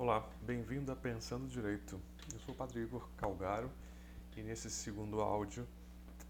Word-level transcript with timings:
Olá, 0.00 0.24
bem-vindo 0.42 0.92
a 0.92 0.94
Pensando 0.94 1.48
Direito. 1.48 2.00
Eu 2.32 2.38
sou 2.38 2.54
o 2.54 2.56
Padre 2.56 2.82
Igor 2.82 3.08
Calgaro 3.16 3.68
e 4.36 4.42
nesse 4.44 4.70
segundo 4.70 5.20
áudio 5.20 5.66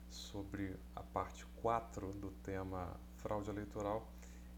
sobre 0.08 0.75
a 0.96 1.02
parte 1.02 1.44
4 1.60 2.14
do 2.14 2.30
tema 2.42 2.98
fraude 3.18 3.50
eleitoral, 3.50 4.08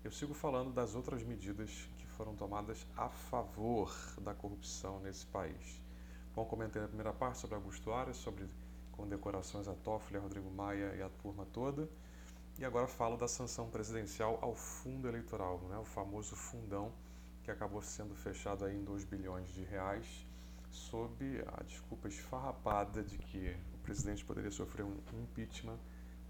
eu 0.04 0.12
sigo 0.12 0.32
falando 0.32 0.72
das 0.72 0.94
outras 0.94 1.24
medidas 1.24 1.88
que 1.98 2.06
foram 2.06 2.36
tomadas 2.36 2.86
a 2.96 3.08
favor 3.08 3.92
da 4.20 4.32
corrupção 4.32 5.00
nesse 5.00 5.26
país. 5.26 5.82
Bom, 6.32 6.44
comentei 6.44 6.80
na 6.80 6.86
primeira 6.86 7.12
parte 7.12 7.38
sobre 7.38 7.56
Augusto 7.56 7.92
Aras, 7.92 8.16
sobre 8.16 8.48
condecorações 8.92 9.66
a 9.66 9.74
Toffoli, 9.74 10.18
a 10.18 10.22
Rodrigo 10.22 10.52
Maia 10.52 10.94
e 10.94 11.02
a 11.02 11.08
turma 11.08 11.44
toda. 11.52 11.90
E 12.60 12.64
agora 12.64 12.86
falo 12.86 13.16
da 13.16 13.26
sanção 13.26 13.68
presidencial 13.70 14.38
ao 14.40 14.54
fundo 14.54 15.08
eleitoral, 15.08 15.58
né? 15.68 15.76
o 15.78 15.84
famoso 15.84 16.36
fundão 16.36 16.92
que 17.50 17.52
acabou 17.52 17.82
sendo 17.82 18.14
fechado 18.14 18.64
aí 18.64 18.76
em 18.76 18.84
2 18.84 19.04
bilhões 19.04 19.48
de 19.48 19.64
reais, 19.64 20.06
sob 20.70 21.42
a 21.58 21.64
desculpa 21.64 22.06
esfarrapada 22.06 23.02
de 23.02 23.18
que 23.18 23.56
o 23.74 23.78
presidente 23.78 24.24
poderia 24.24 24.52
sofrer 24.52 24.84
um 24.84 24.96
impeachment 25.20 25.78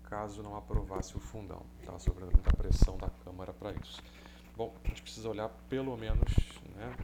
caso 0.04 0.42
não 0.42 0.56
aprovasse 0.56 1.14
o 1.16 1.20
fundão. 1.20 1.64
Estava 1.78 1.98
sofrendo 1.98 2.32
muita 2.32 2.50
pressão 2.52 2.96
da 2.96 3.10
Câmara 3.22 3.52
para 3.52 3.72
isso. 3.72 4.02
Bom, 4.56 4.74
a 4.82 4.88
gente 4.88 5.02
precisa 5.02 5.28
olhar 5.28 5.50
pelo 5.68 5.94
menos, 5.96 6.32
né, 6.74 6.96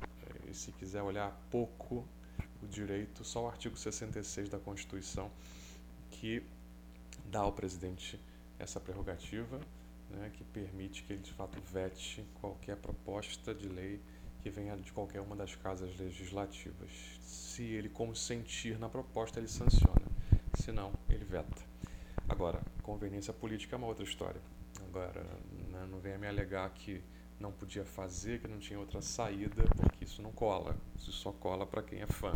e 0.49 0.55
se 0.55 0.73
quiser 0.73 1.03
olhar 1.03 1.31
pouco 1.51 2.07
o 2.63 2.67
direito, 2.67 3.23
só 3.23 3.45
o 3.45 3.49
artigo 3.49 3.77
66 3.77 4.49
da 4.49 4.59
Constituição 4.59 5.31
que 6.11 6.43
dá 7.27 7.41
ao 7.41 7.53
presidente 7.53 8.19
essa 8.59 8.81
prerrogativa 8.81 9.61
né, 10.11 10.31
que 10.33 10.45
permite 10.45 11.03
que 11.03 11.13
ele 11.13 11.23
de 11.23 11.33
fato 11.33 11.61
vete 11.61 12.25
qualquer 12.41 12.77
proposta 12.77 13.55
de 13.55 13.69
lei 13.69 14.01
que 14.41 14.51
venha 14.51 14.77
de 14.77 14.93
qualquer 14.93 15.21
uma 15.21 15.35
das 15.35 15.55
casas 15.57 15.97
legislativas. 15.97 16.91
Se 17.23 17.63
ele 17.65 17.89
consentir 17.89 18.79
na 18.79 18.89
proposta, 18.89 19.41
ele 19.41 19.49
sanciona, 19.49 20.07
se 20.55 20.71
não, 20.71 20.93
ele 21.09 21.25
veta. 21.25 21.63
Agora, 22.29 22.61
conveniência 22.83 23.33
política 23.33 23.75
é 23.75 23.79
uma 23.79 23.87
outra 23.87 24.05
história. 24.05 24.41
Agora, 24.83 25.23
né, 25.71 25.87
não 25.91 25.99
venha 25.99 26.19
me 26.19 26.27
alegar 26.27 26.69
que 26.71 27.03
não 27.39 27.53
podia 27.53 27.85
fazer, 27.85 28.41
que 28.41 28.49
não 28.49 28.59
tinha 28.59 28.79
outra 28.79 29.03
saída, 29.03 29.65
porque 29.77 30.05
isso 30.05 30.23
não 30.23 30.33
cola. 30.33 30.77
Isso 30.97 31.13
só 31.13 31.33
cola 31.33 31.67
para 31.67 31.83
quem 31.83 32.01
é 32.01 32.07
fã, 32.07 32.33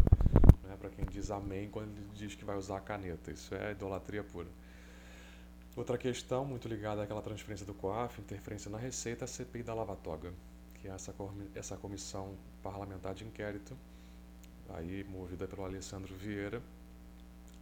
né, 0.64 0.76
para 0.78 0.91
quem 0.91 1.04
diz 1.06 1.30
amém 1.30 1.70
quando 1.70 2.12
diz 2.12 2.34
que 2.34 2.44
vai 2.44 2.56
usar 2.56 2.78
a 2.78 2.80
caneta. 2.80 3.30
Isso 3.30 3.54
é 3.54 3.72
idolatria 3.72 4.22
pura. 4.22 4.48
Outra 5.76 5.96
questão 5.96 6.44
muito 6.44 6.66
ligada 6.66 7.02
àquela 7.02 7.22
transferência 7.22 7.64
do 7.64 7.72
COAF, 7.72 8.20
interferência 8.20 8.68
na 8.70 8.76
Receita, 8.76 9.24
a 9.24 9.28
CPI 9.28 9.62
da 9.62 9.72
Lava 9.72 9.94
Toga, 9.94 10.32
que 10.74 10.88
é 10.88 10.90
essa, 10.90 11.14
essa 11.54 11.76
comissão 11.76 12.34
parlamentar 12.60 13.14
de 13.14 13.24
inquérito, 13.24 13.76
aí 14.70 15.04
movida 15.04 15.46
pelo 15.46 15.64
Alessandro 15.64 16.12
Vieira, 16.16 16.60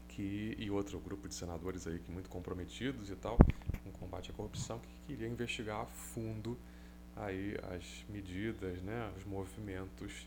que, 0.08 0.56
e 0.58 0.70
outro 0.70 0.98
grupo 0.98 1.28
de 1.28 1.34
senadores 1.34 1.86
aí 1.86 1.98
que 1.98 2.10
muito 2.10 2.30
comprometidos 2.30 3.10
e 3.10 3.14
tal, 3.14 3.36
com 3.84 3.92
combate 3.92 4.30
à 4.30 4.34
corrupção, 4.34 4.78
que 4.78 4.88
queria 5.06 5.28
investigar 5.28 5.82
a 5.82 5.86
fundo 5.86 6.56
aí 7.14 7.56
as 7.74 8.04
medidas, 8.08 8.80
né, 8.82 9.12
os 9.18 9.24
movimentos 9.24 10.26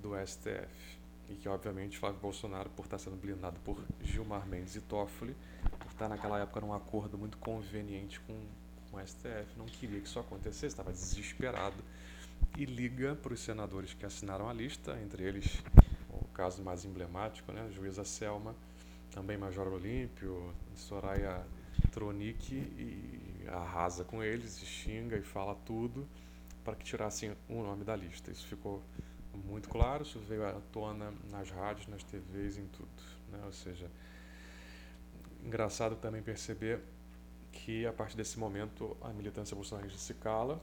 do 0.00 0.12
STF. 0.26 0.98
E 1.28 1.34
que, 1.34 1.48
obviamente, 1.48 1.98
Flávio 1.98 2.18
Bolsonaro, 2.20 2.70
por 2.70 2.86
estar 2.86 2.98
sendo 2.98 3.16
blindado 3.16 3.60
por 3.60 3.78
Gilmar 4.02 4.46
Mendes 4.46 4.76
e 4.76 4.80
Toffoli, 4.80 5.36
está 5.98 6.08
naquela 6.08 6.38
época 6.38 6.60
num 6.60 6.72
acordo 6.72 7.18
muito 7.18 7.36
conveniente 7.38 8.20
com, 8.20 8.40
com 8.88 8.96
o 8.96 9.04
STF, 9.04 9.56
não 9.56 9.66
queria 9.66 10.00
que 10.00 10.06
isso 10.06 10.20
acontecesse, 10.20 10.66
estava 10.66 10.92
desesperado 10.92 11.76
e 12.56 12.64
liga 12.64 13.16
para 13.16 13.34
os 13.34 13.40
senadores 13.40 13.94
que 13.94 14.06
assinaram 14.06 14.48
a 14.48 14.52
lista, 14.52 14.96
entre 15.02 15.24
eles 15.24 15.60
o 16.08 16.24
caso 16.28 16.62
mais 16.62 16.84
emblemático, 16.84 17.50
né, 17.50 17.62
a 17.62 17.70
juíza 17.70 18.04
Selma, 18.04 18.54
também 19.10 19.36
Major 19.36 19.66
Olímpio, 19.66 20.54
Soraya 20.76 21.44
Tronic, 21.90 22.54
e 22.54 23.48
arrasa 23.48 24.04
com 24.04 24.22
eles, 24.22 24.62
e 24.62 24.66
xinga 24.66 25.16
e 25.16 25.22
fala 25.22 25.56
tudo 25.66 26.06
para 26.62 26.76
que 26.76 26.84
tirassem 26.84 27.34
o 27.48 27.62
nome 27.62 27.82
da 27.82 27.96
lista. 27.96 28.30
Isso 28.30 28.46
ficou 28.46 28.82
muito 29.34 29.68
claro, 29.68 30.04
isso 30.04 30.20
veio 30.20 30.46
à 30.46 30.60
tona 30.72 31.12
nas 31.30 31.50
rádios, 31.50 31.88
nas 31.88 32.04
TVs, 32.04 32.56
em 32.56 32.66
tudo. 32.66 32.88
Né? 33.32 33.40
Ou 33.44 33.52
seja, 33.52 33.90
engraçado 35.48 35.96
também 35.96 36.22
perceber 36.22 36.80
que 37.50 37.86
a 37.86 37.92
partir 37.92 38.16
desse 38.16 38.38
momento 38.38 38.96
a 39.00 39.08
militância 39.08 39.54
bolsonarista 39.54 39.98
se 39.98 40.14
cala. 40.14 40.60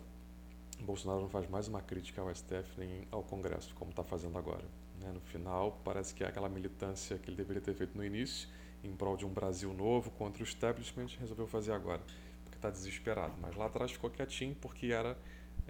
Bolsonaro 0.79 1.21
não 1.21 1.29
faz 1.29 1.49
mais 1.49 1.67
uma 1.67 1.81
crítica 1.81 2.21
ao 2.21 2.33
STF 2.33 2.77
nem 2.77 3.07
ao 3.11 3.23
Congresso, 3.23 3.73
como 3.75 3.89
está 3.89 4.03
fazendo 4.03 4.37
agora. 4.37 4.63
Né? 5.01 5.11
No 5.11 5.19
final, 5.21 5.81
parece 5.83 6.13
que 6.13 6.23
é 6.23 6.27
aquela 6.27 6.47
militância 6.47 7.17
que 7.17 7.29
ele 7.29 7.35
deveria 7.35 7.61
ter 7.61 7.73
feito 7.73 7.97
no 7.97 8.05
início, 8.05 8.47
em 8.83 8.95
prol 8.95 9.17
de 9.17 9.25
um 9.25 9.29
Brasil 9.29 9.73
novo 9.73 10.11
contra 10.11 10.43
o 10.43 10.45
establishment, 10.45 11.07
resolveu 11.19 11.47
fazer 11.47 11.71
agora, 11.71 12.01
porque 12.43 12.57
está 12.57 12.69
desesperado. 12.69 13.33
Mas 13.41 13.55
lá 13.55 13.65
atrás 13.65 13.91
ficou 13.91 14.09
quietinho 14.11 14.55
porque 14.61 14.87
era 14.87 15.17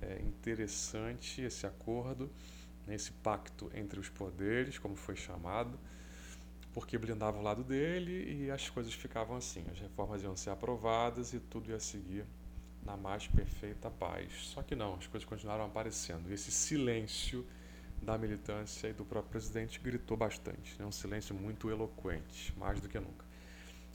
é, 0.01 0.19
interessante 0.21 1.41
esse 1.41 1.65
acordo, 1.65 2.29
né? 2.85 2.95
esse 2.95 3.13
pacto 3.13 3.71
entre 3.73 3.97
os 3.97 4.09
poderes, 4.09 4.77
como 4.77 4.95
foi 4.95 5.15
chamado 5.15 5.79
porque 6.75 6.97
blindava 6.97 7.39
o 7.39 7.41
lado 7.41 7.63
dele 7.63 8.43
e 8.43 8.51
as 8.51 8.69
coisas 8.69 8.93
ficavam 8.93 9.37
assim. 9.37 9.63
As 9.71 9.79
reformas 9.79 10.21
iam 10.21 10.35
ser 10.35 10.49
aprovadas 10.49 11.33
e 11.33 11.39
tudo 11.39 11.71
ia 11.71 11.79
seguir 11.79 12.25
na 12.83 12.97
mais 12.97 13.25
perfeita 13.29 13.89
paz. 13.89 14.29
Só 14.47 14.61
que 14.61 14.75
não, 14.75 14.95
as 14.95 15.07
coisas 15.07 15.27
continuaram 15.27 15.63
aparecendo. 15.63 16.29
E 16.29 16.33
esse 16.33 16.51
silêncio 16.51 17.45
da 18.01 18.17
militância 18.17 18.89
e 18.89 18.93
do 18.93 19.05
próprio 19.05 19.31
presidente 19.31 19.79
gritou 19.79 20.17
bastante. 20.17 20.77
Né? 20.77 20.85
Um 20.85 20.91
silêncio 20.91 21.33
muito 21.33 21.69
eloquente, 21.69 22.53
mais 22.57 22.81
do 22.81 22.89
que 22.89 22.99
nunca. 22.99 23.23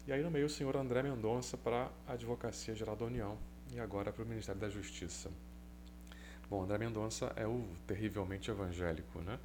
E 0.06 0.12
aí 0.12 0.22
no 0.22 0.30
meio 0.30 0.46
o 0.46 0.50
senhor 0.50 0.74
André 0.74 1.02
Mendonça 1.02 1.58
para 1.58 1.90
a 2.08 2.14
Advocacia 2.14 2.74
Geral 2.74 2.96
da 2.96 3.04
União 3.04 3.36
e 3.74 3.78
agora 3.78 4.10
para 4.10 4.24
o 4.24 4.26
Ministério 4.26 4.58
da 4.58 4.70
Justiça. 4.70 5.30
Bom, 6.48 6.62
André 6.62 6.78
Mendonça 6.78 7.30
é 7.36 7.46
o 7.46 7.62
terrivelmente 7.86 8.50
evangélico, 8.50 9.20
né? 9.20 9.38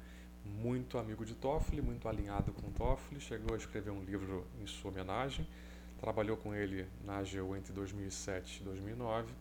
Muito 0.60 0.98
amigo 0.98 1.24
de 1.24 1.34
Toffoli, 1.34 1.82
muito 1.82 2.08
alinhado 2.08 2.52
com 2.52 2.70
Toffoli, 2.70 3.20
chegou 3.20 3.54
a 3.54 3.58
escrever 3.58 3.90
um 3.90 4.02
livro 4.04 4.46
em 4.62 4.66
sua 4.66 4.90
homenagem, 4.90 5.46
trabalhou 6.00 6.36
com 6.36 6.54
ele 6.54 6.86
na 7.04 7.18
AGU 7.18 7.56
entre 7.56 7.72
2007 7.72 8.60
e 8.60 8.64
2009, 8.64 9.32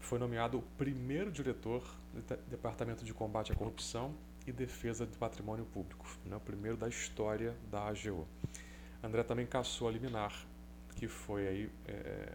foi 0.00 0.18
nomeado 0.18 0.58
o 0.58 0.62
primeiro 0.76 1.30
diretor 1.30 1.82
do 2.12 2.36
Departamento 2.48 3.04
de 3.04 3.12
Combate 3.12 3.52
à 3.52 3.54
Corrupção 3.54 4.14
e 4.46 4.52
Defesa 4.52 5.04
do 5.04 5.16
Patrimônio 5.18 5.64
Público, 5.66 6.06
né, 6.24 6.36
o 6.36 6.40
primeiro 6.40 6.76
da 6.76 6.88
história 6.88 7.54
da 7.70 7.88
AGU. 7.88 8.26
André 9.02 9.22
também 9.22 9.46
caçou 9.46 9.88
a 9.88 9.90
liminar, 9.90 10.32
que 10.96 11.06
foi 11.06 11.46
aí 11.46 11.70
é, 11.86 12.32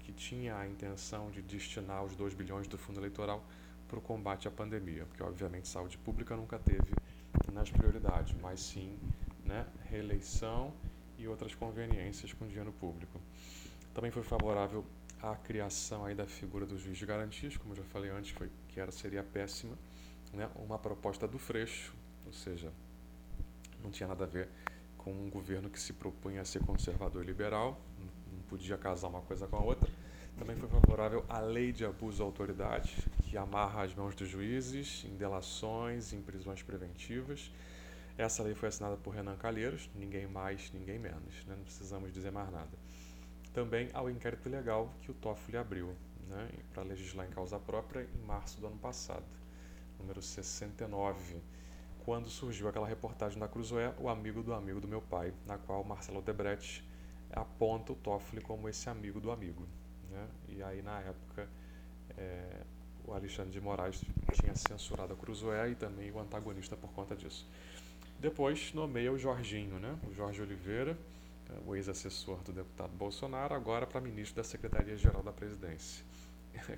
que 0.00 0.12
tinha 0.12 0.56
a 0.56 0.66
intenção 0.66 1.30
de 1.30 1.42
destinar 1.42 2.04
os 2.04 2.14
2 2.14 2.34
bilhões 2.34 2.66
do 2.66 2.76
fundo 2.76 3.00
eleitoral 3.00 3.44
para 3.88 3.98
o 3.98 4.02
combate 4.02 4.48
à 4.48 4.50
pandemia, 4.50 5.04
porque 5.06 5.22
obviamente 5.22 5.68
saúde 5.68 5.96
pública 5.98 6.36
nunca 6.36 6.58
teve 6.58 6.92
nas 7.54 7.70
prioridades, 7.70 8.34
mas 8.42 8.60
sim 8.60 8.98
né, 9.44 9.66
reeleição 9.88 10.72
e 11.16 11.28
outras 11.28 11.54
conveniências 11.54 12.32
com 12.32 12.46
dinheiro 12.46 12.72
público. 12.72 13.20
Também 13.94 14.10
foi 14.10 14.22
favorável 14.22 14.84
à 15.22 15.36
criação 15.36 16.04
aí 16.04 16.14
da 16.14 16.26
figura 16.26 16.66
do 16.66 16.76
juiz 16.76 16.98
de 16.98 17.06
garantias, 17.06 17.56
como 17.56 17.72
eu 17.72 17.78
já 17.78 17.84
falei 17.84 18.10
antes, 18.10 18.30
foi, 18.30 18.50
que 18.68 18.80
era, 18.80 18.90
seria 18.90 19.22
péssima, 19.22 19.78
né, 20.32 20.50
uma 20.56 20.78
proposta 20.78 21.28
do 21.28 21.38
Freixo, 21.38 21.94
ou 22.26 22.32
seja, 22.32 22.72
não 23.82 23.90
tinha 23.90 24.08
nada 24.08 24.24
a 24.24 24.26
ver 24.26 24.48
com 24.98 25.12
um 25.12 25.30
governo 25.30 25.70
que 25.70 25.78
se 25.78 25.92
propunha 25.92 26.40
a 26.40 26.44
ser 26.44 26.64
conservador 26.64 27.22
e 27.22 27.26
liberal, 27.26 27.80
não 28.32 28.42
podia 28.48 28.76
casar 28.76 29.08
uma 29.08 29.20
coisa 29.20 29.46
com 29.46 29.56
a 29.56 29.60
outra. 29.60 29.88
Também 30.38 30.56
foi 30.56 30.68
favorável 30.68 31.24
à 31.28 31.38
lei 31.38 31.72
de 31.72 31.84
abuso 31.84 32.16
de 32.16 32.22
autoridade, 32.22 33.06
que 33.22 33.36
amarra 33.36 33.82
as 33.82 33.94
mãos 33.94 34.16
dos 34.16 34.28
juízes 34.28 35.04
em 35.04 35.16
delações, 35.16 36.12
em 36.12 36.20
prisões 36.20 36.60
preventivas. 36.60 37.52
Essa 38.18 38.42
lei 38.42 38.54
foi 38.54 38.68
assinada 38.68 38.96
por 38.96 39.14
Renan 39.14 39.36
Calheiros, 39.36 39.88
ninguém 39.94 40.26
mais, 40.26 40.72
ninguém 40.72 40.98
menos, 40.98 41.44
né? 41.46 41.54
não 41.56 41.62
precisamos 41.62 42.12
dizer 42.12 42.32
mais 42.32 42.50
nada. 42.50 42.70
Também 43.52 43.88
ao 43.94 44.10
inquérito 44.10 44.48
legal 44.48 44.92
que 45.02 45.10
o 45.12 45.14
Toffoli 45.14 45.56
abriu 45.56 45.94
né? 46.28 46.48
para 46.72 46.82
legislar 46.82 47.26
em 47.26 47.30
causa 47.30 47.58
própria 47.58 48.08
em 48.14 48.26
março 48.26 48.60
do 48.60 48.66
ano 48.66 48.78
passado, 48.78 49.24
número 50.00 50.20
69, 50.20 51.40
quando 52.04 52.28
surgiu 52.28 52.68
aquela 52.68 52.88
reportagem 52.88 53.38
da 53.38 53.46
Cruzoé, 53.46 53.94
O 53.98 54.08
Amigo 54.08 54.42
do 54.42 54.52
Amigo 54.52 54.80
do 54.80 54.88
Meu 54.88 55.00
Pai, 55.00 55.32
na 55.46 55.58
qual 55.58 55.84
Marcelo 55.84 56.20
Debrecht 56.20 56.84
aponta 57.32 57.92
o 57.92 57.96
Toffoli 57.96 58.42
como 58.42 58.68
esse 58.68 58.90
amigo 58.90 59.20
do 59.20 59.30
amigo. 59.30 59.66
Né? 60.14 60.28
E 60.48 60.62
aí, 60.62 60.80
na 60.80 61.00
época, 61.00 61.48
é, 62.16 62.62
o 63.04 63.12
Alexandre 63.12 63.50
de 63.50 63.60
Moraes 63.60 64.00
tinha 64.32 64.54
censurado 64.54 65.12
a 65.12 65.16
Cruzoé 65.16 65.70
e 65.70 65.74
também 65.74 66.10
o 66.10 66.18
antagonista 66.18 66.76
por 66.76 66.90
conta 66.92 67.16
disso. 67.16 67.46
Depois 68.18 68.72
nomeia 68.72 69.12
o 69.12 69.18
Jorginho, 69.18 69.78
né? 69.78 69.98
o 70.08 70.14
Jorge 70.14 70.40
Oliveira, 70.40 70.96
o 71.66 71.74
ex-assessor 71.74 72.38
do 72.42 72.52
deputado 72.52 72.92
Bolsonaro, 72.96 73.54
agora 73.54 73.86
para 73.86 74.00
ministro 74.00 74.36
da 74.36 74.44
Secretaria-Geral 74.44 75.22
da 75.22 75.32
Presidência. 75.32 76.04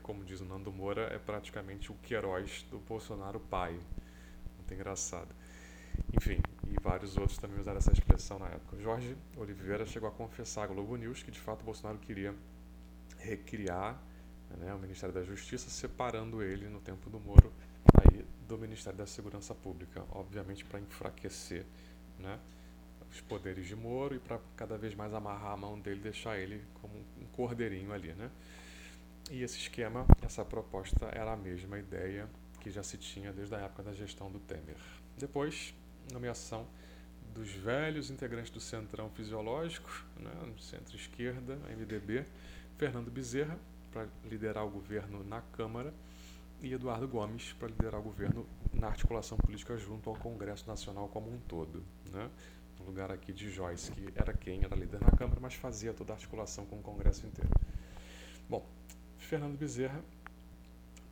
Como 0.02 0.24
diz 0.24 0.40
o 0.40 0.44
Nando 0.44 0.72
Moura, 0.72 1.02
é 1.14 1.18
praticamente 1.18 1.92
o 1.92 1.94
Queiroz 2.02 2.64
do 2.70 2.78
Bolsonaro 2.78 3.38
pai. 3.38 3.78
muito 4.56 4.74
engraçado. 4.74 5.28
Enfim, 6.12 6.40
e 6.66 6.80
vários 6.82 7.16
outros 7.16 7.38
também 7.38 7.60
usaram 7.60 7.78
essa 7.78 7.92
expressão 7.92 8.38
na 8.38 8.48
época. 8.48 8.78
Jorge 8.80 9.16
Oliveira 9.36 9.86
chegou 9.86 10.08
a 10.08 10.12
confessar 10.12 10.64
à 10.64 10.66
Globo 10.66 10.96
News 10.96 11.22
que 11.22 11.30
de 11.30 11.38
fato 11.38 11.64
Bolsonaro 11.64 11.98
queria 11.98 12.34
recriar 13.26 14.00
né, 14.58 14.72
o 14.72 14.78
Ministério 14.78 15.14
da 15.14 15.22
Justiça, 15.22 15.68
separando 15.68 16.42
ele 16.42 16.68
no 16.68 16.80
tempo 16.80 17.10
do 17.10 17.18
Moro 17.18 17.52
aí, 17.94 18.24
do 18.46 18.56
Ministério 18.56 18.98
da 18.98 19.06
Segurança 19.06 19.54
Pública, 19.54 20.04
obviamente 20.12 20.64
para 20.64 20.78
enfraquecer 20.78 21.64
né, 22.18 22.38
os 23.10 23.20
poderes 23.20 23.66
de 23.66 23.74
Moro 23.74 24.14
e 24.14 24.18
para 24.18 24.38
cada 24.56 24.78
vez 24.78 24.94
mais 24.94 25.12
amarrar 25.12 25.52
a 25.52 25.56
mão 25.56 25.78
dele, 25.78 26.00
deixar 26.00 26.38
ele 26.38 26.62
como 26.74 26.94
um 27.20 27.26
cordeirinho 27.32 27.92
ali. 27.92 28.12
Né? 28.12 28.30
E 29.30 29.42
esse 29.42 29.58
esquema, 29.58 30.06
essa 30.22 30.44
proposta 30.44 31.06
era 31.06 31.32
a 31.32 31.36
mesma 31.36 31.78
ideia 31.78 32.28
que 32.60 32.70
já 32.70 32.82
se 32.82 32.96
tinha 32.96 33.32
desde 33.32 33.54
a 33.54 33.58
época 33.58 33.82
da 33.82 33.92
gestão 33.92 34.30
do 34.30 34.38
Temer. 34.40 34.76
Depois, 35.18 35.74
nomeação 36.12 36.66
dos 37.34 37.50
velhos 37.50 38.10
integrantes 38.10 38.50
do 38.50 38.60
Centrão 38.60 39.10
Fisiológico, 39.10 39.90
né, 40.18 40.30
centro-esquerda, 40.58 41.58
MDB, 41.76 42.24
Fernando 42.76 43.10
Bezerra, 43.10 43.58
para 43.90 44.06
liderar 44.24 44.66
o 44.66 44.70
governo 44.70 45.24
na 45.24 45.40
Câmara, 45.40 45.92
e 46.62 46.72
Eduardo 46.72 47.06
Gomes, 47.06 47.52
para 47.54 47.68
liderar 47.68 48.00
o 48.00 48.02
governo 48.02 48.46
na 48.72 48.88
articulação 48.88 49.36
política 49.38 49.76
junto 49.76 50.08
ao 50.10 50.16
Congresso 50.16 50.66
Nacional 50.66 51.08
como 51.08 51.32
um 51.32 51.38
todo. 51.40 51.82
Né? 52.10 52.30
No 52.78 52.86
lugar 52.86 53.10
aqui 53.10 53.32
de 53.32 53.50
Joyce, 53.50 53.90
que 53.92 54.12
era 54.14 54.32
quem 54.32 54.64
era 54.64 54.74
líder 54.74 55.00
na 55.00 55.10
Câmara, 55.10 55.40
mas 55.40 55.54
fazia 55.54 55.92
toda 55.92 56.12
a 56.12 56.16
articulação 56.16 56.66
com 56.66 56.76
o 56.76 56.82
Congresso 56.82 57.26
inteiro. 57.26 57.50
Bom, 58.48 58.66
Fernando 59.18 59.56
Bezerra 59.58 60.02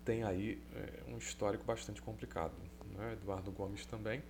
tem 0.05 0.23
aí 0.23 0.63
é, 0.75 1.03
um 1.09 1.19
histórico 1.19 1.65
bastante 1.65 2.01
complicado. 2.01 2.55
Né? 2.95 3.15
Eduardo 3.15 3.51
Gomes 3.51 3.87
também. 3.87 4.23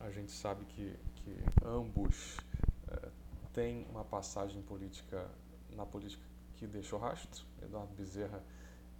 A 0.00 0.10
gente 0.10 0.32
sabe 0.32 0.64
que, 0.64 0.94
que 1.16 1.36
ambos 1.64 2.38
é, 2.88 3.08
têm 3.52 3.86
uma 3.90 4.04
passagem 4.04 4.62
política 4.62 5.26
na 5.76 5.84
política 5.84 6.29
que 6.60 6.66
deixou 6.66 6.98
rastro. 6.98 7.44
Eduardo 7.62 7.92
Bezerra 7.94 8.44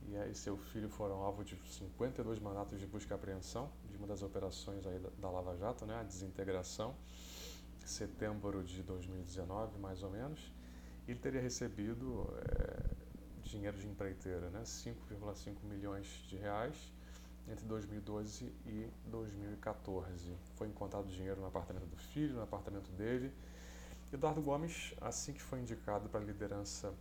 e 0.09 0.17
aí 0.17 0.35
seu 0.35 0.57
filho 0.57 0.89
foram 0.89 1.17
alvo 1.17 1.45
de 1.45 1.55
52 1.57 2.39
mandatos 2.41 2.81
de 2.81 2.87
busca 2.87 3.15
e 3.15 3.15
apreensão 3.15 3.71
de 3.91 3.97
uma 3.99 4.07
das 4.07 4.23
operações 4.23 4.87
aí 4.87 4.99
da, 4.99 5.11
da 5.21 5.31
Lava 5.31 5.57
Jato, 5.57 5.85
né? 5.85 6.01
a 6.01 6.03
desintegração, 6.03 6.97
setembro 7.85 8.65
de 8.65 8.83
2019, 8.83 9.79
mais 9.79 10.03
ou 10.03 10.11
menos. 10.11 10.41
Ele 11.07 11.19
teria 11.19 11.41
recebido 11.41 12.33
é, 12.39 12.95
dinheiro 13.43 13.77
de 13.77 13.87
empreiteira, 13.87 14.49
né? 14.51 14.63
5,5 14.63 15.57
milhões 15.65 16.07
de 16.29 16.37
reais 16.37 16.93
entre 17.49 17.65
2012 17.67 18.45
e 18.67 18.89
2014. 19.07 20.33
Foi 20.57 20.69
encontrado 20.69 21.09
dinheiro 21.09 21.41
no 21.41 21.47
apartamento 21.47 21.87
do 21.87 21.97
filho, 21.97 22.35
no 22.35 22.43
apartamento 22.43 22.91
dele. 22.93 23.33
Eduardo 24.13 24.41
Gomes, 24.41 24.95
assim 25.01 25.33
que 25.33 25.43
foi 25.43 25.61
indicado 25.61 26.09
para 26.09 26.21
a 26.21 26.25
liderança 26.25 26.93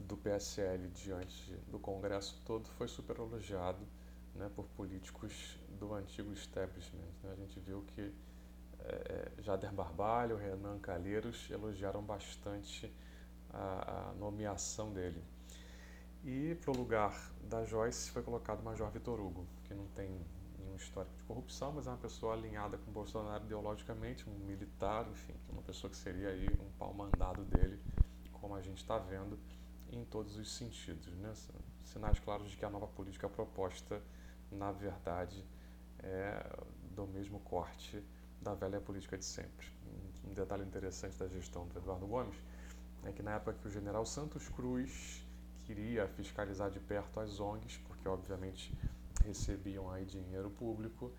do 0.00 0.16
PSL 0.16 0.88
diante 0.88 1.52
do 1.68 1.78
Congresso 1.78 2.40
todo, 2.44 2.68
foi 2.70 2.88
super 2.88 3.18
elogiado 3.18 3.86
né, 4.34 4.50
por 4.54 4.66
políticos 4.68 5.58
do 5.78 5.94
antigo 5.94 6.32
establishment. 6.32 7.08
Né? 7.22 7.32
A 7.32 7.36
gente 7.36 7.58
viu 7.60 7.82
que 7.94 8.12
é, 8.80 9.30
Jader 9.38 9.72
Barbalho, 9.72 10.36
Renan 10.36 10.78
Calheiros 10.78 11.50
elogiaram 11.50 12.02
bastante 12.02 12.92
a, 13.50 14.10
a 14.10 14.14
nomeação 14.14 14.92
dele. 14.92 15.22
E 16.24 16.56
para 16.56 16.70
o 16.70 16.76
lugar 16.76 17.32
da 17.44 17.64
Joyce 17.64 18.10
foi 18.10 18.22
colocado 18.22 18.60
o 18.60 18.64
Major 18.64 18.90
Vitor 18.90 19.20
Hugo, 19.20 19.46
que 19.64 19.74
não 19.74 19.86
tem 19.88 20.20
nenhum 20.58 20.76
histórico 20.76 21.14
de 21.16 21.22
corrupção, 21.24 21.72
mas 21.72 21.86
é 21.86 21.90
uma 21.90 21.96
pessoa 21.96 22.34
alinhada 22.34 22.76
com 22.78 22.90
Bolsonaro 22.90 23.44
ideologicamente, 23.44 24.28
um 24.28 24.34
militar, 24.44 25.06
enfim, 25.10 25.34
uma 25.48 25.62
pessoa 25.62 25.90
que 25.90 25.96
seria 25.96 26.28
aí 26.28 26.48
um 26.60 26.70
pau 26.78 26.92
mandado 26.92 27.44
dele, 27.44 27.80
como 28.32 28.54
a 28.54 28.60
gente 28.60 28.78
está 28.78 28.98
vendo 28.98 29.38
em 29.92 30.04
todos 30.04 30.36
os 30.36 30.52
sentidos. 30.52 31.14
Né? 31.16 31.32
Sinais 31.84 32.18
claros 32.18 32.50
de 32.50 32.56
que 32.56 32.64
a 32.64 32.70
nova 32.70 32.86
política 32.86 33.28
proposta, 33.28 34.02
na 34.50 34.72
verdade, 34.72 35.44
é 36.00 36.44
do 36.94 37.06
mesmo 37.06 37.40
corte 37.40 38.02
da 38.40 38.54
velha 38.54 38.80
política 38.80 39.16
de 39.16 39.24
sempre. 39.24 39.66
Um 40.24 40.32
detalhe 40.32 40.62
interessante 40.62 41.16
da 41.16 41.26
gestão 41.26 41.66
do 41.66 41.78
Eduardo 41.78 42.06
Gomes 42.06 42.36
é 43.04 43.12
que 43.12 43.22
na 43.22 43.32
época 43.32 43.54
que 43.54 43.68
o 43.68 43.70
general 43.70 44.04
Santos 44.04 44.48
Cruz 44.48 45.24
queria 45.64 46.06
fiscalizar 46.08 46.70
de 46.70 46.80
perto 46.80 47.20
as 47.20 47.40
ONGs, 47.40 47.78
porque 47.86 48.08
obviamente 48.08 48.74
recebiam 49.24 49.90
aí 49.90 50.04
dinheiro 50.04 50.50
público, 50.50 51.12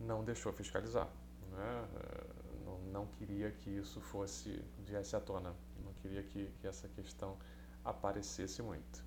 não 0.00 0.24
deixou 0.24 0.52
fiscalizar. 0.52 1.08
Né? 1.50 1.88
Não, 2.64 2.78
não, 2.92 3.06
queria 3.06 3.50
que 3.50 3.70
isso 3.70 4.00
fosse 4.00 4.62
viesse 4.84 5.14
à 5.14 5.20
tona, 5.20 5.54
não 5.82 5.92
queria 5.94 6.22
que, 6.22 6.50
que 6.60 6.66
essa 6.66 6.88
questão 6.88 7.36
aparecesse 7.84 8.62
muito. 8.62 9.04